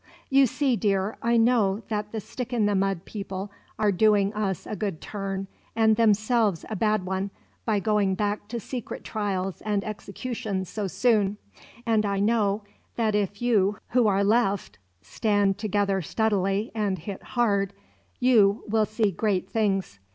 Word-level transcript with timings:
You 0.31 0.47
see, 0.47 0.75
dear, 0.75 1.15
I 1.21 1.37
know 1.37 1.83
that 1.89 2.11
the 2.11 2.19
stick 2.19 2.51
in 2.51 2.65
the 2.65 2.73
mud 2.73 3.05
people 3.05 3.51
are 3.77 3.91
doing 3.91 4.33
us 4.33 4.65
a 4.65 4.75
good 4.75 4.99
turn 4.99 5.45
and 5.75 5.95
themselves 5.95 6.65
a 6.71 6.75
bad 6.75 7.05
one 7.05 7.29
by 7.65 7.79
going 7.79 8.15
back 8.15 8.47
to 8.47 8.59
secret 8.59 9.03
trials 9.03 9.61
and 9.61 9.83
executions 9.83 10.69
so 10.69 10.87
soon, 10.87 11.37
and 11.85 12.03
I 12.03 12.19
know 12.19 12.63
that 12.95 13.13
if 13.13 13.43
you 13.43 13.77
who 13.89 14.07
are 14.07 14.23
left 14.23 14.79
stand 15.03 15.59
together 15.59 16.01
steadily 16.01 16.71
and 16.73 16.97
hit 16.97 17.21
hard, 17.21 17.71
you 18.19 18.63
will 18.67 18.87
see 18.87 19.11
great 19.11 19.51
things. 19.51 19.99